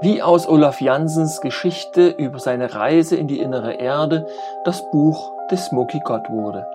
wie 0.00 0.22
aus 0.22 0.46
Olaf 0.48 0.80
Jansens 0.80 1.40
Geschichte 1.40 2.08
über 2.08 2.38
seine 2.38 2.74
Reise 2.74 3.16
in 3.16 3.28
die 3.28 3.38
innere 3.38 3.74
Erde 3.74 4.26
das 4.64 4.90
Buch 4.90 5.32
des 5.50 5.66
Smoky 5.66 6.00
God 6.00 6.28
wurde. 6.28 6.66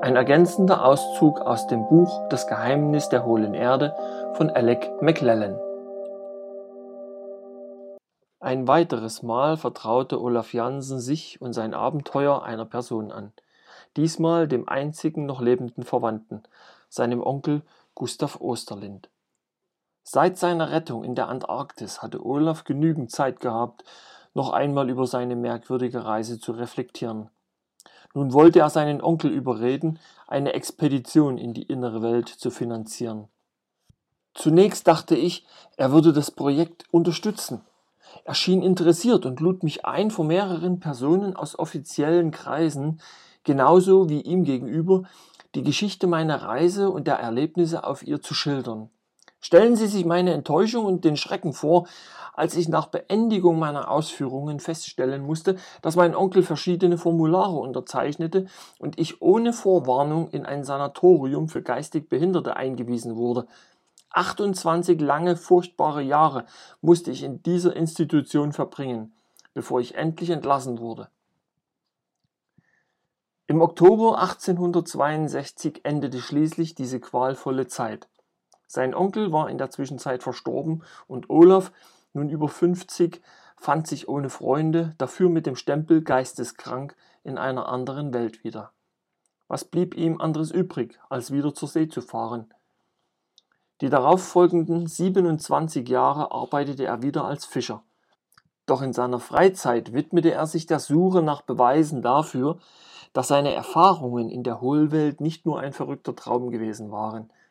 Ein 0.00 0.16
ergänzender 0.16 0.84
Auszug 0.84 1.40
aus 1.40 1.66
dem 1.66 1.86
Buch 1.88 2.28
Das 2.28 2.46
Geheimnis 2.46 3.08
der 3.08 3.24
hohlen 3.24 3.54
Erde 3.54 3.94
von 4.34 4.50
Alec 4.50 4.90
McLellan. 5.00 5.58
Ein 8.40 8.68
weiteres 8.68 9.22
Mal 9.22 9.56
vertraute 9.56 10.20
Olaf 10.20 10.52
Jansen 10.52 11.00
sich 11.00 11.40
und 11.40 11.54
sein 11.54 11.72
Abenteuer 11.72 12.42
einer 12.42 12.66
Person 12.66 13.10
an, 13.10 13.32
diesmal 13.96 14.48
dem 14.48 14.68
einzigen 14.68 15.24
noch 15.26 15.40
lebenden 15.40 15.82
Verwandten, 15.82 16.42
seinem 16.88 17.22
Onkel 17.22 17.62
Gustav 17.94 18.40
Osterlind. 18.40 19.08
Seit 20.06 20.36
seiner 20.36 20.70
Rettung 20.70 21.02
in 21.02 21.14
der 21.14 21.28
Antarktis 21.28 22.02
hatte 22.02 22.24
Olaf 22.24 22.64
genügend 22.64 23.10
Zeit 23.10 23.40
gehabt, 23.40 23.84
noch 24.34 24.50
einmal 24.50 24.90
über 24.90 25.06
seine 25.06 25.34
merkwürdige 25.34 26.04
Reise 26.04 26.38
zu 26.38 26.52
reflektieren. 26.52 27.30
Nun 28.12 28.34
wollte 28.34 28.60
er 28.60 28.68
seinen 28.68 29.00
Onkel 29.00 29.30
überreden, 29.30 29.98
eine 30.28 30.52
Expedition 30.52 31.38
in 31.38 31.54
die 31.54 31.62
innere 31.62 32.02
Welt 32.02 32.28
zu 32.28 32.50
finanzieren. 32.50 33.28
Zunächst 34.34 34.86
dachte 34.86 35.16
ich, 35.16 35.46
er 35.78 35.90
würde 35.90 36.12
das 36.12 36.30
Projekt 36.30 36.84
unterstützen. 36.90 37.62
Er 38.24 38.34
schien 38.34 38.62
interessiert 38.62 39.24
und 39.24 39.40
lud 39.40 39.62
mich 39.62 39.86
ein, 39.86 40.10
vor 40.10 40.26
mehreren 40.26 40.80
Personen 40.80 41.34
aus 41.34 41.58
offiziellen 41.58 42.30
Kreisen, 42.30 43.00
genauso 43.42 44.10
wie 44.10 44.20
ihm 44.20 44.44
gegenüber, 44.44 45.04
die 45.54 45.62
Geschichte 45.62 46.06
meiner 46.06 46.42
Reise 46.42 46.90
und 46.90 47.06
der 47.06 47.16
Erlebnisse 47.16 47.84
auf 47.84 48.06
ihr 48.06 48.20
zu 48.20 48.34
schildern. 48.34 48.90
Stellen 49.44 49.76
Sie 49.76 49.88
sich 49.88 50.06
meine 50.06 50.32
Enttäuschung 50.32 50.86
und 50.86 51.04
den 51.04 51.18
Schrecken 51.18 51.52
vor, 51.52 51.86
als 52.32 52.56
ich 52.56 52.66
nach 52.66 52.86
Beendigung 52.86 53.58
meiner 53.58 53.90
Ausführungen 53.90 54.58
feststellen 54.58 55.20
musste, 55.20 55.56
dass 55.82 55.96
mein 55.96 56.16
Onkel 56.16 56.42
verschiedene 56.42 56.96
Formulare 56.96 57.54
unterzeichnete 57.56 58.46
und 58.78 58.98
ich 58.98 59.20
ohne 59.20 59.52
Vorwarnung 59.52 60.30
in 60.30 60.46
ein 60.46 60.64
Sanatorium 60.64 61.50
für 61.50 61.60
geistig 61.60 62.08
Behinderte 62.08 62.56
eingewiesen 62.56 63.16
wurde. 63.16 63.46
28 64.08 64.98
lange, 64.98 65.36
furchtbare 65.36 66.00
Jahre 66.00 66.46
musste 66.80 67.10
ich 67.10 67.22
in 67.22 67.42
dieser 67.42 67.76
Institution 67.76 68.54
verbringen, 68.54 69.12
bevor 69.52 69.78
ich 69.78 69.94
endlich 69.94 70.30
entlassen 70.30 70.78
wurde. 70.78 71.08
Im 73.46 73.60
Oktober 73.60 74.22
1862 74.22 75.84
endete 75.84 76.20
schließlich 76.20 76.74
diese 76.74 76.98
qualvolle 76.98 77.66
Zeit. 77.66 78.08
Sein 78.74 78.92
Onkel 78.92 79.30
war 79.30 79.48
in 79.50 79.56
der 79.56 79.70
Zwischenzeit 79.70 80.24
verstorben 80.24 80.82
und 81.06 81.30
Olaf, 81.30 81.70
nun 82.12 82.28
über 82.28 82.48
50, 82.48 83.22
fand 83.56 83.86
sich 83.86 84.08
ohne 84.08 84.30
Freunde, 84.30 84.96
dafür 84.98 85.30
mit 85.30 85.46
dem 85.46 85.54
Stempel 85.54 86.02
geisteskrank 86.02 86.96
in 87.22 87.38
einer 87.38 87.68
anderen 87.68 88.12
Welt 88.12 88.42
wieder. 88.42 88.72
Was 89.46 89.64
blieb 89.64 89.96
ihm 89.96 90.20
anderes 90.20 90.50
übrig, 90.50 90.98
als 91.08 91.30
wieder 91.30 91.54
zur 91.54 91.68
See 91.68 91.86
zu 91.86 92.00
fahren? 92.00 92.52
Die 93.80 93.90
darauffolgenden 93.90 94.88
27 94.88 95.88
Jahre 95.88 96.32
arbeitete 96.32 96.84
er 96.84 97.00
wieder 97.00 97.26
als 97.26 97.44
Fischer. 97.44 97.84
Doch 98.66 98.82
in 98.82 98.92
seiner 98.92 99.20
Freizeit 99.20 99.92
widmete 99.92 100.32
er 100.32 100.48
sich 100.48 100.66
der 100.66 100.80
Suche 100.80 101.22
nach 101.22 101.42
Beweisen 101.42 102.02
dafür, 102.02 102.58
dass 103.12 103.28
seine 103.28 103.54
Erfahrungen 103.54 104.30
in 104.30 104.42
der 104.42 104.60
Hohlwelt 104.60 105.20
nicht 105.20 105.46
nur 105.46 105.60
ein 105.60 105.72
verrückter 105.72 106.16
Traum 106.16 106.50
gewesen 106.50 106.90
waren– 106.90 107.30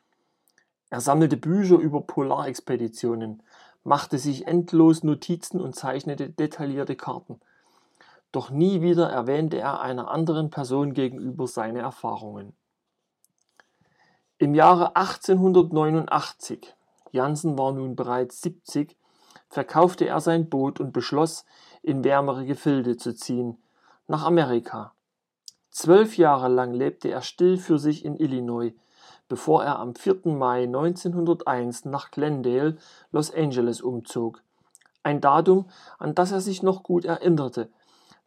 er 0.94 1.02
sammelte 1.02 1.38
Bücher 1.38 1.80
über 1.80 2.02
Polarexpeditionen, 2.02 3.42
machte 3.84 4.20
sich 4.20 4.46
endlos 4.46 5.02
Notizen 5.02 5.60
und 5.60 5.76
zeichnete 5.76 6.30
detaillierte 6.30 6.96
Karten. 6.96 7.40
Doch 8.32 8.52
nie 8.52 8.84
wieder 8.84 9.10
erwähnte 9.10 9.58
er 9.58 9.82
einer 9.82 10.12
anderen 10.12 10.52
Person 10.52 10.94
gegenüber 10.94 11.48
seine 11.48 11.80
Erfahrungen. 11.80 12.54
Im 14.38 14.54
Jahre 14.54 14.96
1889, 14.96 16.76
Jansen 17.12 17.58
war 17.58 17.72
nun 17.72 17.96
bereits 17.96 18.44
70, 18.44 18.96
verkaufte 19.50 20.06
er 20.06 20.20
sein 20.20 20.48
Boot 20.48 20.80
und 20.80 20.94
beschloss, 20.94 21.44
in 21.82 22.04
wärmere 22.04 22.46
Gefilde 22.46 22.98
zu 22.98 23.16
ziehen, 23.16 23.58
nach 24.08 24.26
Amerika. 24.26 24.94
Zwölf 25.72 26.18
Jahre 26.18 26.50
lang 26.50 26.72
lebte 26.72 27.10
er 27.10 27.24
still 27.24 27.58
für 27.58 27.80
sich 27.80 28.06
in 28.06 28.16
Illinois, 28.16 28.76
bevor 29.34 29.64
er 29.64 29.80
am 29.80 29.96
4. 29.96 30.26
Mai 30.26 30.66
1901 30.66 31.86
nach 31.86 32.12
Glendale, 32.12 32.78
Los 33.12 33.34
Angeles 33.34 33.82
umzog. 33.82 34.44
Ein 35.02 35.22
Datum, 35.22 35.66
an 35.98 36.14
das 36.14 36.32
er 36.32 36.40
sich 36.40 36.62
noch 36.62 36.84
gut 36.84 37.04
erinnerte, 37.04 37.72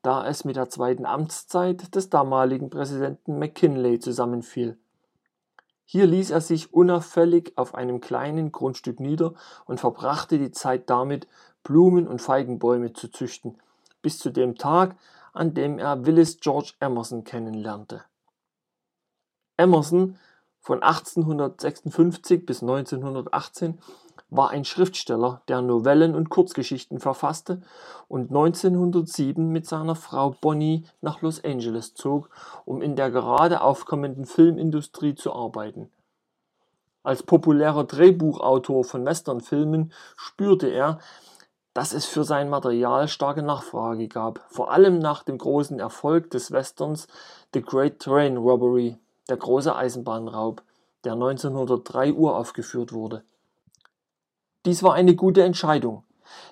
da 0.03 0.27
es 0.27 0.45
mit 0.45 0.56
der 0.56 0.69
zweiten 0.69 1.06
Amtszeit 1.06 1.95
des 1.95 2.11
damaligen 2.11 2.71
Präsidenten 2.71 3.39
McKinley 3.39 4.00
zusammenfiel. 4.00 4.78
Hier 5.84 6.06
ließ 6.06 6.33
er 6.33 6.41
sich 6.41 6.75
unauffällig 6.75 7.53
auf 7.55 7.77
einem 7.77 8.00
kleinen 8.00 8.50
Grundstück 8.50 8.99
nieder 8.99 9.34
und 9.65 9.78
verbrachte 9.78 10.39
die 10.39 10.50
Zeit 10.50 10.91
damit, 10.91 11.28
Blumen 11.62 12.09
und 12.09 12.21
Feigenbäume 12.21 12.95
zu 12.95 13.06
züchten, 13.12 13.59
bis 14.03 14.19
zu 14.19 14.31
dem 14.31 14.56
Tag, 14.56 14.97
an 15.33 15.55
dem 15.55 15.78
er 15.78 16.05
Willis 16.05 16.41
George 16.41 16.72
Emerson 16.81 17.22
kennenlernte. 17.22 18.03
Emerson 19.56 20.19
von 20.66 20.82
1856 20.82 22.44
bis 22.44 22.60
1918 22.60 23.78
war 24.31 24.50
ein 24.50 24.65
Schriftsteller, 24.65 25.41
der 25.47 25.62
Novellen 25.62 26.16
und 26.16 26.28
Kurzgeschichten 26.28 26.99
verfasste 26.99 27.62
und 28.09 28.31
1907 28.31 29.49
mit 29.49 29.65
seiner 29.65 29.94
Frau 29.94 30.34
Bonnie 30.41 30.84
nach 31.03 31.22
Los 31.22 31.44
Angeles 31.44 31.94
zog, 31.94 32.31
um 32.65 32.82
in 32.82 32.97
der 32.97 33.12
gerade 33.12 33.60
aufkommenden 33.60 34.27
Filmindustrie 34.27 35.15
zu 35.15 35.32
arbeiten. 35.32 35.88
Als 37.04 37.22
populärer 37.22 37.84
Drehbuchautor 37.84 38.83
von 38.83 39.06
Westernfilmen 39.06 39.93
spürte 40.16 40.66
er, 40.66 40.98
dass 41.75 41.93
es 41.93 42.06
für 42.06 42.25
sein 42.25 42.50
Material 42.50 43.06
starke 43.06 43.44
Nachfrage 43.44 44.09
gab, 44.09 44.44
vor 44.48 44.72
allem 44.72 44.98
nach 44.98 45.22
dem 45.22 45.38
großen 45.38 45.78
Erfolg 45.78 46.33
des 46.33 46.50
Westerns 46.50 47.06
The 47.54 47.62
Great 47.62 48.00
Train 48.00 48.37
Robbery 48.37 48.98
der 49.28 49.37
große 49.37 49.75
Eisenbahnraub, 49.75 50.62
der 51.04 51.12
1903 51.12 52.12
uraufgeführt 52.12 52.92
wurde. 52.92 53.22
Dies 54.64 54.82
war 54.82 54.94
eine 54.94 55.14
gute 55.14 55.42
Entscheidung, 55.42 56.04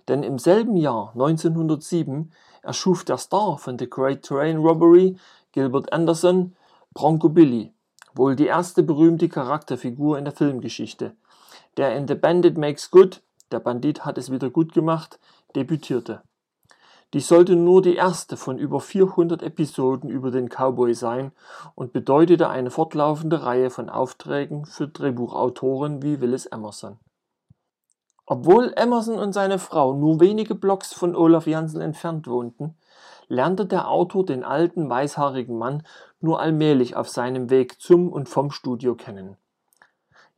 denn 0.09 0.23
im 0.23 0.39
selben 0.39 0.77
Jahr 0.77 1.11
1907 1.15 2.33
erschuf 2.63 3.05
der 3.05 3.19
Star 3.19 3.59
von 3.59 3.79
The 3.79 3.91
Great 3.91 4.25
Train 4.25 4.59
Robbery, 4.59 5.17
Gilbert 5.53 5.93
Anderson, 5.93 6.55
Bronco 6.95 7.29
Billy, 7.29 7.73
wohl 8.15 8.37
die 8.37 8.47
erste 8.47 8.83
berühmte 8.83 9.29
Charakterfigur 9.29 10.19
in 10.19 10.25
der 10.25 10.33
Filmgeschichte, 10.33 11.17
der 11.77 11.97
in 11.97 12.07
The 12.07 12.15
Bandit 12.15 12.57
Makes 12.57 12.91
Good, 12.91 13.21
der 13.51 13.61
Bandit 13.61 14.05
hat 14.05 14.19
es 14.19 14.31
wieder 14.31 14.51
gut 14.51 14.73
gemacht, 14.73 15.19
debütierte. 15.57 16.23
Dies 17.15 17.29
sollte 17.29 17.55
nur 17.55 17.81
die 17.81 17.95
erste 17.95 18.37
von 18.37 18.59
über 18.59 18.81
400 18.81 19.41
Episoden 19.41 20.11
über 20.11 20.33
den 20.33 20.49
Cowboy 20.49 20.95
sein 20.95 21.31
und 21.77 21.93
bedeutete 21.93 22.49
eine 22.49 22.73
fortlaufende 22.73 23.45
Reihe 23.45 23.71
von 23.71 23.89
Aufträgen 23.89 24.67
für 24.67 24.89
Drehbuchautoren 24.89 26.03
wie 26.03 26.21
Willis 26.21 26.47
Emerson. 26.47 26.99
Obwohl 28.27 28.73
Emerson 28.75 29.17
und 29.17 29.33
seine 29.33 29.61
Frau 29.61 29.95
nur 29.95 30.19
wenige 30.19 30.57
Blocks 30.57 30.93
von 30.93 31.15
Olaf 31.15 31.47
Jansen 31.47 31.81
entfernt 31.81 32.27
wohnten, 32.27 32.75
lernte 33.29 33.65
der 33.65 33.89
Autor 33.89 34.27
den 34.27 34.43
alten 34.43 34.91
weißhaarigen 34.91 35.57
Mann 35.57 35.85
nur 36.21 36.41
allmählich 36.41 36.97
auf 36.97 37.09
seinem 37.09 37.49
Weg 37.49 37.81
zum 37.81 38.13
und 38.13 38.29
vom 38.29 38.51
Studio 38.51 38.97
kennen. 38.97 39.37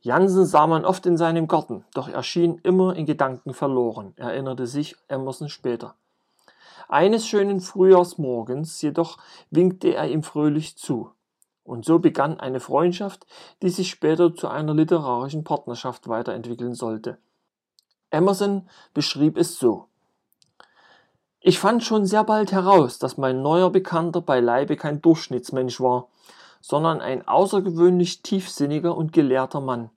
Jansen 0.01 0.45
sah 0.45 0.67
man 0.67 0.85
oft 0.85 1.07
in 1.07 1.17
seinem 1.17 1.47
Garten, 1.47 1.85
doch 1.95 2.07
er 2.07 2.21
schien 2.21 2.59
immer 2.61 2.95
in 2.95 3.07
Gedanken 3.07 3.55
verloren, 3.55 4.13
erinnerte 4.15 4.67
sich 4.67 4.95
Emerson 5.07 5.49
später. 5.49 5.95
Eines 6.89 7.27
schönen 7.27 7.59
Frühjahrsmorgens 7.59 8.81
jedoch 8.81 9.17
winkte 9.49 9.93
er 9.93 10.07
ihm 10.07 10.23
fröhlich 10.23 10.77
zu. 10.77 11.11
Und 11.63 11.83
so 11.83 11.99
begann 11.99 12.39
eine 12.39 12.61
Freundschaft, 12.61 13.27
die 13.61 13.69
sich 13.69 13.89
später 13.89 14.33
zu 14.33 14.47
einer 14.47 14.73
literarischen 14.73 15.43
Partnerschaft 15.43 16.07
weiterentwickeln 16.07 16.73
sollte. 16.73 17.17
Emerson 18.09 18.69
beschrieb 18.93 19.37
es 19.37 19.59
so. 19.59 19.87
Ich 21.41 21.59
fand 21.59 21.83
schon 21.83 22.05
sehr 22.05 22.23
bald 22.23 22.53
heraus, 22.53 22.99
dass 22.99 23.17
mein 23.17 23.41
neuer 23.41 23.69
Bekannter 23.69 24.21
beileibe 24.21 24.77
kein 24.77 25.01
Durchschnittsmensch 25.01 25.81
war, 25.81 26.07
sondern 26.61 27.01
ein 27.01 27.27
außergewöhnlich 27.27 28.21
tiefsinniger 28.21 28.95
und 28.95 29.11
gelehrter 29.11 29.61
Mann. 29.61 29.89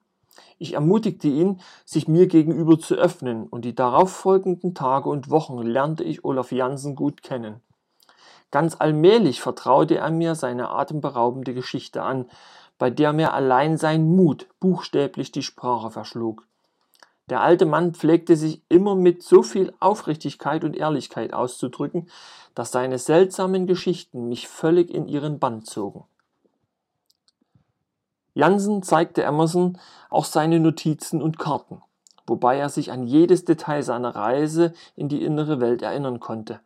Ich 0.63 0.75
ermutigte 0.75 1.27
ihn, 1.27 1.59
sich 1.87 2.07
mir 2.07 2.27
gegenüber 2.27 2.79
zu 2.79 2.95
öffnen, 2.95 3.47
und 3.47 3.65
die 3.65 3.75
darauffolgenden 3.75 4.75
Tage 4.75 5.09
und 5.09 5.31
Wochen 5.31 5.63
lernte 5.63 6.05
ich 6.05 6.23
Olaf 6.23 6.53
Jansen 6.53 6.95
gut 6.95 7.23
kennen. 7.23 7.63
Ganz 8.51 8.77
allmählich 8.79 9.41
vertraute 9.41 9.97
er 9.97 10.11
mir 10.11 10.35
seine 10.35 10.69
atemberaubende 10.69 11.55
Geschichte 11.55 12.03
an, 12.03 12.27
bei 12.77 12.91
der 12.91 13.15
mir 13.15 13.33
allein 13.33 13.79
sein 13.79 14.05
Mut 14.15 14.49
buchstäblich 14.61 15.33
die 15.33 15.43
Sprache 15.43 15.91
verschlug. 15.91 16.47
Der 17.31 17.41
alte 17.41 17.65
Mann 17.65 17.95
pflegte 17.95 18.37
sich 18.37 18.61
immer 18.69 18.95
mit 18.95 19.23
so 19.23 19.43
viel 19.43 19.73
Aufrichtigkeit 19.81 20.63
und 20.63 20.77
Ehrlichkeit 20.77 21.33
auszudrücken, 21.33 22.11
dass 22.55 22.71
seine 22.71 22.99
seltsamen 22.99 23.67
Geschichten 23.67 24.29
mich 24.29 24.47
völlig 24.47 24.91
in 24.91 25.09
ihren 25.09 25.39
Bann 25.39 25.65
zogen. 25.65 26.05
Jansen 28.41 28.83
zeigte 28.83 29.23
Emerson 29.23 29.79
auch 30.09 30.25
seine 30.25 30.61
Notizen 30.61 31.21
und 31.21 31.39
Karten, 31.39 31.83
wobei 32.27 32.57
er 32.57 32.71
sich 32.71 32.91
an 32.91 33.07
jedes 33.07 33.45
Detail 33.45 33.83
seiner 33.83 34.17
Reise 34.17 34.73
in 34.97 35.11
die 35.11 35.23
innere 35.23 35.61
Welt 35.61 35.83
erinnern 35.83 36.21
konnte. 36.21 36.61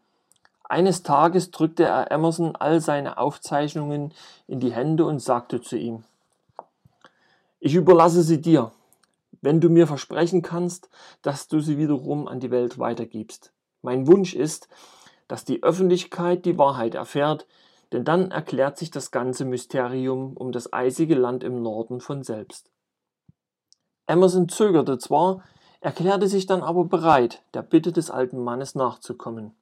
Eines 0.62 1.03
Tages 1.03 1.50
drückte 1.50 1.82
er 1.82 2.12
Emerson 2.12 2.55
all 2.55 2.81
seine 2.81 3.19
Aufzeichnungen 3.19 4.15
in 4.47 4.61
die 4.61 4.73
Hände 4.73 5.05
und 5.05 5.19
sagte 5.19 5.61
zu 5.61 5.76
ihm, 5.76 6.05
ich 7.59 7.75
überlasse 7.75 8.23
sie 8.23 8.41
dir, 8.41 8.71
wenn 9.43 9.61
du 9.61 9.69
mir 9.69 9.88
versprechen 9.88 10.43
kannst, 10.43 10.88
dass 11.23 11.49
du 11.49 11.59
sie 11.59 11.76
wiederum 11.76 12.29
an 12.29 12.38
die 12.38 12.53
Welt 12.53 12.79
weitergibst. 12.79 13.50
Mein 13.82 14.06
Wunsch 14.06 14.35
ist, 14.35 14.69
dass 15.26 15.44
die 15.44 15.65
Öffentlichkeit 15.65 16.44
die 16.44 16.56
Wahrheit 16.56 16.94
erfährt, 16.94 17.47
denn 17.94 18.05
dann 18.05 18.31
erklärt 18.31 18.76
sich 18.76 18.91
das 18.91 19.11
ganze 19.11 19.46
Mysterium 19.46 20.37
um 20.37 20.52
das 20.52 20.70
eisige 20.73 21.14
Land 21.14 21.43
im 21.43 21.62
Norden 21.62 22.00
von 22.00 22.23
selbst. 22.23 22.70
Emerson 24.06 24.50
zögerte 24.50 24.99
zwar, 24.99 25.43
erklärte 25.81 26.29
sich 26.29 26.44
dann 26.44 26.62
aber 26.62 26.85
bereit, 26.85 27.43
der 27.55 27.62
Bitte 27.62 27.93
des 27.93 28.11
alten 28.11 28.44
Mannes 28.44 28.75
nachzukommen. 28.75 29.56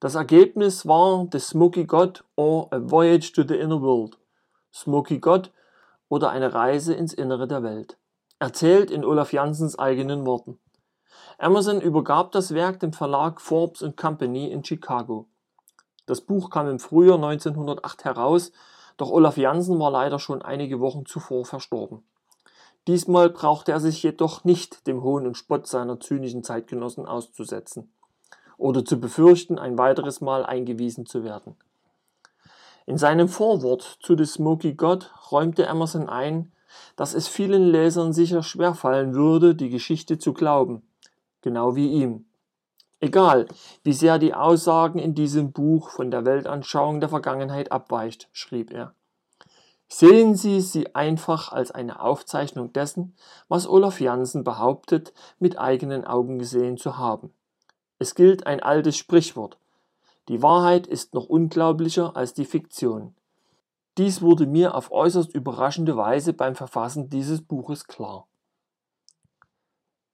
Das 0.00 0.16
Ergebnis 0.16 0.86
war 0.86 1.28
The 1.30 1.38
Smoky 1.38 1.84
God 1.84 2.24
or 2.34 2.72
A 2.72 2.80
Voyage 2.82 3.32
to 3.32 3.44
the 3.46 3.54
Inner 3.54 3.80
World. 3.80 4.18
Smoky 4.72 5.20
God 5.20 5.52
oder 6.08 6.30
eine 6.30 6.52
Reise 6.52 6.94
ins 6.94 7.14
Innere 7.14 7.46
der 7.46 7.62
Welt 7.62 7.96
erzählt 8.38 8.90
in 8.90 9.04
Olaf 9.04 9.32
Jansens 9.32 9.78
eigenen 9.78 10.26
Worten. 10.26 10.58
Emerson 11.38 11.80
übergab 11.80 12.32
das 12.32 12.52
Werk 12.52 12.80
dem 12.80 12.92
Verlag 12.92 13.40
Forbes 13.40 13.84
Company 13.96 14.50
in 14.50 14.62
Chicago. 14.62 15.28
Das 16.06 16.20
Buch 16.20 16.50
kam 16.50 16.68
im 16.68 16.78
Frühjahr 16.78 17.16
1908 17.16 18.04
heraus, 18.04 18.52
doch 18.96 19.10
Olaf 19.10 19.36
Jansen 19.36 19.78
war 19.78 19.90
leider 19.90 20.18
schon 20.18 20.42
einige 20.42 20.80
Wochen 20.80 21.06
zuvor 21.06 21.44
verstorben. 21.44 22.02
Diesmal 22.86 23.30
brauchte 23.30 23.72
er 23.72 23.80
sich 23.80 24.02
jedoch 24.02 24.44
nicht 24.44 24.86
dem 24.86 25.02
Hohn 25.02 25.26
und 25.26 25.36
Spott 25.36 25.66
seiner 25.66 26.00
zynischen 26.00 26.44
Zeitgenossen 26.44 27.06
auszusetzen 27.06 27.90
oder 28.58 28.84
zu 28.84 29.00
befürchten, 29.00 29.58
ein 29.58 29.78
weiteres 29.78 30.20
Mal 30.20 30.44
eingewiesen 30.44 31.06
zu 31.06 31.24
werden. 31.24 31.56
In 32.86 32.98
seinem 32.98 33.28
Vorwort 33.28 33.98
zu 34.02 34.16
The 34.16 34.26
Smoky 34.26 34.74
God 34.74 35.10
räumte 35.32 35.66
Emerson 35.66 36.08
ein, 36.08 36.52
dass 36.96 37.14
es 37.14 37.28
vielen 37.28 37.64
Lesern 37.64 38.12
sicher 38.12 38.42
schwerfallen 38.42 39.14
würde, 39.14 39.54
die 39.54 39.70
Geschichte 39.70 40.18
zu 40.18 40.34
glauben, 40.34 40.82
genau 41.40 41.76
wie 41.76 41.90
ihm. 41.90 42.26
Egal, 43.04 43.48
wie 43.82 43.92
sehr 43.92 44.18
die 44.18 44.32
Aussagen 44.32 44.98
in 44.98 45.14
diesem 45.14 45.52
Buch 45.52 45.90
von 45.90 46.10
der 46.10 46.24
Weltanschauung 46.24 47.00
der 47.00 47.10
Vergangenheit 47.10 47.70
abweicht, 47.70 48.30
schrieb 48.32 48.72
er. 48.72 48.94
Sehen 49.88 50.36
Sie 50.36 50.62
sie 50.62 50.94
einfach 50.94 51.52
als 51.52 51.70
eine 51.70 52.00
Aufzeichnung 52.00 52.72
dessen, 52.72 53.14
was 53.46 53.68
Olaf 53.68 54.00
Jansen 54.00 54.42
behauptet, 54.42 55.12
mit 55.38 55.58
eigenen 55.58 56.06
Augen 56.06 56.38
gesehen 56.38 56.78
zu 56.78 56.96
haben. 56.96 57.34
Es 57.98 58.14
gilt 58.14 58.46
ein 58.46 58.62
altes 58.62 58.96
Sprichwort. 58.96 59.58
Die 60.28 60.40
Wahrheit 60.40 60.86
ist 60.86 61.12
noch 61.12 61.26
unglaublicher 61.26 62.16
als 62.16 62.32
die 62.32 62.46
Fiktion. 62.46 63.14
Dies 63.98 64.22
wurde 64.22 64.46
mir 64.46 64.74
auf 64.74 64.90
äußerst 64.90 65.34
überraschende 65.34 65.98
Weise 65.98 66.32
beim 66.32 66.54
Verfassen 66.54 67.10
dieses 67.10 67.42
Buches 67.42 67.86
klar. 67.86 68.26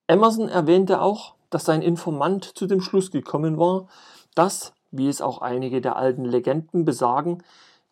Emerson 0.09 0.49
erwähnte 0.49 1.01
auch, 1.01 1.37
dass 1.51 1.65
sein 1.65 1.83
Informant 1.83 2.45
zu 2.45 2.67
dem 2.67 2.81
Schluss 2.81 3.11
gekommen 3.11 3.59
war, 3.59 3.89
dass, 4.35 4.73
wie 4.91 5.09
es 5.09 5.21
auch 5.21 5.43
einige 5.43 5.81
der 5.81 5.97
alten 5.97 6.25
Legenden 6.25 6.85
besagen, 6.85 7.43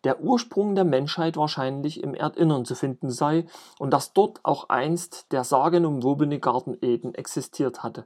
der 0.03 0.21
Ursprung 0.21 0.75
der 0.75 0.85
Menschheit 0.85 1.35
wahrscheinlich 1.35 2.01
im 2.01 2.13
Erdinnern 2.13 2.65
zu 2.65 2.75
finden 2.75 3.09
sei 3.09 3.45
und 3.77 3.91
dass 3.91 4.13
dort 4.13 4.39
auch 4.43 4.69
einst 4.69 5.31
der 5.31 5.43
sagenumwobene 5.43 6.39
Garten 6.39 6.77
Eden 6.81 7.13
existiert 7.13 7.83
hatte. 7.83 8.05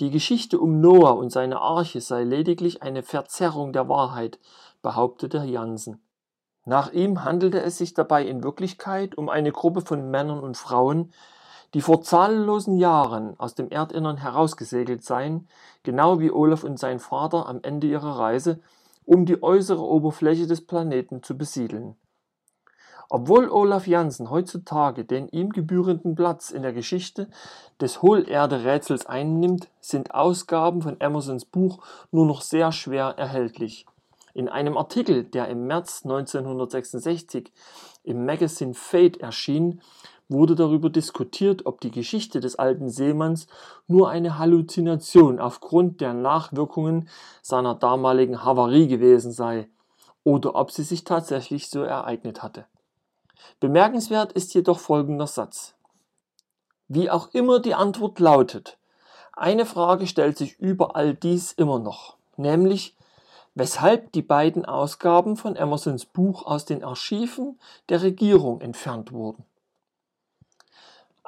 Die 0.00 0.10
Geschichte 0.10 0.58
um 0.58 0.80
Noah 0.80 1.18
und 1.18 1.30
seine 1.30 1.60
Arche 1.60 2.00
sei 2.00 2.24
lediglich 2.24 2.82
eine 2.82 3.02
Verzerrung 3.02 3.74
der 3.74 3.90
Wahrheit, 3.90 4.38
behauptete 4.80 5.44
Jansen. 5.44 6.00
Nach 6.64 6.92
ihm 6.92 7.24
handelte 7.24 7.60
es 7.62 7.76
sich 7.76 7.92
dabei 7.92 8.24
in 8.24 8.42
Wirklichkeit 8.42 9.18
um 9.18 9.28
eine 9.28 9.52
Gruppe 9.52 9.82
von 9.82 10.10
Männern 10.10 10.40
und 10.40 10.56
Frauen, 10.56 11.12
die 11.74 11.80
vor 11.80 12.02
zahllosen 12.02 12.76
Jahren 12.76 13.38
aus 13.38 13.54
dem 13.54 13.70
Erdinnern 13.70 14.16
herausgesegelt 14.16 15.04
seien, 15.04 15.48
genau 15.82 16.20
wie 16.20 16.30
Olaf 16.30 16.64
und 16.64 16.78
sein 16.78 16.98
Vater 16.98 17.46
am 17.46 17.60
Ende 17.62 17.86
ihrer 17.86 18.18
Reise, 18.18 18.60
um 19.04 19.26
die 19.26 19.42
äußere 19.42 19.82
Oberfläche 19.82 20.46
des 20.46 20.66
Planeten 20.66 21.22
zu 21.22 21.36
besiedeln. 21.36 21.96
Obwohl 23.12 23.50
Olaf 23.50 23.88
Jansen 23.88 24.30
heutzutage 24.30 25.04
den 25.04 25.26
ihm 25.28 25.50
gebührenden 25.50 26.14
Platz 26.14 26.50
in 26.50 26.62
der 26.62 26.72
Geschichte 26.72 27.28
des 27.80 28.02
Hohlerde-Rätsels 28.02 29.04
einnimmt, 29.04 29.68
sind 29.80 30.14
Ausgaben 30.14 30.80
von 30.80 31.00
Emersons 31.00 31.44
Buch 31.44 31.82
nur 32.12 32.24
noch 32.24 32.40
sehr 32.40 32.70
schwer 32.70 33.14
erhältlich. 33.16 33.84
In 34.32 34.48
einem 34.48 34.76
Artikel, 34.76 35.24
der 35.24 35.48
im 35.48 35.66
März 35.66 36.02
1966 36.04 37.52
im 38.04 38.24
Magazine 38.26 38.74
Fate 38.74 39.16
erschien, 39.20 39.80
wurde 40.30 40.54
darüber 40.54 40.88
diskutiert, 40.88 41.66
ob 41.66 41.80
die 41.80 41.90
Geschichte 41.90 42.40
des 42.40 42.56
alten 42.56 42.88
Seemanns 42.88 43.48
nur 43.88 44.08
eine 44.08 44.38
Halluzination 44.38 45.40
aufgrund 45.40 46.00
der 46.00 46.14
Nachwirkungen 46.14 47.08
seiner 47.42 47.74
damaligen 47.74 48.44
Havarie 48.44 48.86
gewesen 48.86 49.32
sei 49.32 49.68
oder 50.24 50.54
ob 50.54 50.70
sie 50.70 50.84
sich 50.84 51.04
tatsächlich 51.04 51.68
so 51.68 51.82
ereignet 51.82 52.42
hatte. 52.42 52.66
Bemerkenswert 53.58 54.32
ist 54.32 54.54
jedoch 54.54 54.78
folgender 54.78 55.26
Satz. 55.26 55.74
Wie 56.88 57.10
auch 57.10 57.28
immer 57.32 57.60
die 57.60 57.74
Antwort 57.74 58.20
lautet, 58.20 58.78
eine 59.32 59.64
Frage 59.66 60.06
stellt 60.06 60.36
sich 60.36 60.58
über 60.58 60.96
all 60.96 61.14
dies 61.14 61.52
immer 61.52 61.78
noch, 61.78 62.16
nämlich 62.36 62.96
weshalb 63.54 64.12
die 64.12 64.22
beiden 64.22 64.64
Ausgaben 64.64 65.36
von 65.36 65.56
Emersons 65.56 66.04
Buch 66.04 66.46
aus 66.46 66.64
den 66.64 66.84
Archiven 66.84 67.58
der 67.88 68.02
Regierung 68.02 68.60
entfernt 68.60 69.12
wurden. 69.12 69.44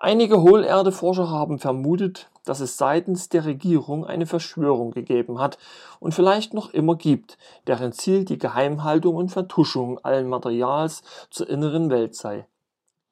Einige 0.04 0.42
Hohlerdeforscher 0.42 1.30
haben 1.30 1.60
vermutet, 1.60 2.28
dass 2.44 2.58
es 2.58 2.76
seitens 2.76 3.28
der 3.28 3.44
Regierung 3.44 4.04
eine 4.04 4.26
Verschwörung 4.26 4.90
gegeben 4.90 5.38
hat 5.38 5.58
und 6.00 6.12
vielleicht 6.12 6.54
noch 6.54 6.70
immer 6.70 6.96
gibt, 6.96 7.38
deren 7.68 7.92
Ziel 7.92 8.24
die 8.24 8.36
Geheimhaltung 8.36 9.14
und 9.14 9.28
Vertuschung 9.28 10.00
allen 10.04 10.28
Materials 10.28 11.04
zur 11.30 11.48
inneren 11.48 11.88
Welt 11.88 12.16
sei. 12.16 12.48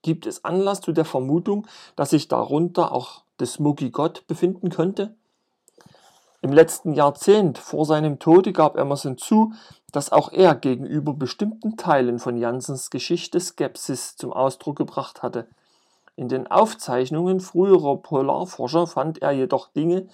Gibt 0.02 0.26
es 0.26 0.44
Anlass 0.44 0.80
zu 0.80 0.90
der 0.90 1.04
Vermutung, 1.04 1.68
dass 1.94 2.10
sich 2.10 2.26
darunter 2.26 2.90
auch 2.90 3.22
der 3.38 3.46
Smoky 3.46 3.90
God 3.90 4.26
befinden 4.26 4.70
könnte? 4.70 5.14
Im 6.42 6.52
letzten 6.52 6.94
Jahrzehnt 6.94 7.58
vor 7.58 7.86
seinem 7.86 8.18
Tode 8.18 8.52
gab 8.52 8.76
Emerson 8.76 9.16
zu, 9.16 9.52
dass 9.92 10.10
auch 10.10 10.32
er 10.32 10.56
gegenüber 10.56 11.14
bestimmten 11.14 11.76
Teilen 11.76 12.18
von 12.18 12.36
Jansens 12.36 12.90
Geschichte 12.90 13.38
Skepsis 13.38 14.16
zum 14.16 14.32
Ausdruck 14.32 14.74
gebracht 14.74 15.22
hatte. 15.22 15.46
In 16.16 16.28
den 16.28 16.50
Aufzeichnungen 16.50 17.40
früherer 17.40 17.96
Polarforscher 17.96 18.86
fand 18.86 19.22
er 19.22 19.32
jedoch 19.32 19.68
Dinge, 19.68 20.08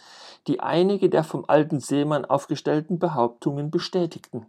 die 0.47 0.61
einige 0.61 1.11
der 1.11 1.25
vom 1.25 1.45
alten 1.49 1.81
Seemann 1.81 2.25
aufgestellten 2.25 2.99
Behauptungen 2.99 3.71
bestätigten. 3.71 4.47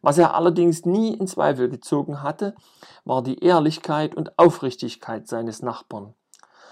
Was 0.00 0.18
er 0.18 0.34
allerdings 0.34 0.84
nie 0.84 1.14
in 1.14 1.26
Zweifel 1.26 1.68
gezogen 1.68 2.22
hatte, 2.22 2.54
war 3.04 3.22
die 3.22 3.38
Ehrlichkeit 3.44 4.14
und 4.14 4.38
Aufrichtigkeit 4.38 5.28
seines 5.28 5.62
Nachbarn. 5.62 6.14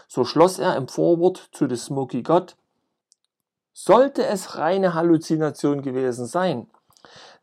So 0.08 0.24
schloss 0.24 0.58
er 0.58 0.76
im 0.76 0.88
Vorwort 0.88 1.48
zu 1.52 1.68
The 1.68 1.76
Smoky 1.76 2.22
God, 2.22 2.56
sollte 3.72 4.26
es 4.26 4.58
reine 4.58 4.94
Halluzination 4.94 5.82
gewesen 5.82 6.26
sein, 6.26 6.68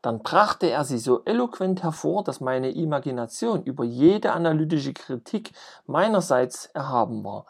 dann 0.02 0.20
brachte 0.20 0.70
er 0.70 0.84
sie 0.84 0.98
so 0.98 1.24
eloquent 1.24 1.82
hervor, 1.82 2.22
dass 2.22 2.40
meine 2.40 2.70
Imagination 2.70 3.62
über 3.62 3.84
jede 3.84 4.32
analytische 4.32 4.92
Kritik 4.92 5.52
meinerseits 5.86 6.66
erhaben 6.66 7.24
war. 7.24 7.46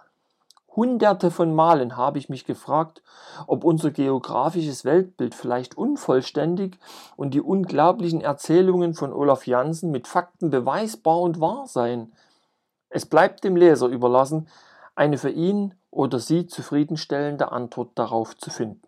Hunderte 0.75 1.31
von 1.31 1.55
Malen 1.55 1.97
habe 1.97 2.19
ich 2.19 2.29
mich 2.29 2.45
gefragt, 2.45 3.03
ob 3.47 3.65
unser 3.65 3.91
geografisches 3.91 4.85
Weltbild 4.85 5.35
vielleicht 5.35 5.77
unvollständig 5.77 6.79
und 7.17 7.35
die 7.35 7.41
unglaublichen 7.41 8.21
Erzählungen 8.21 8.95
von 8.95 9.13
Olaf 9.13 9.47
Jansen 9.47 9.91
mit 9.91 10.07
Fakten 10.07 10.51
beweisbar 10.51 11.21
und 11.21 11.41
wahr 11.41 11.67
seien. 11.67 12.13
Es 12.91 13.07
bleibt 13.07 13.45
dem 13.45 13.57
Leser 13.57 13.89
überlassen, 13.89 14.49
eine 14.95 15.19
für 15.19 15.31
ihn 15.31 15.75
oder 15.91 16.19
sie 16.19 16.47
zufriedenstellende 16.47 17.51
Antwort 17.51 17.91
darauf 17.97 18.37
zu 18.37 18.51
finden. 18.51 18.88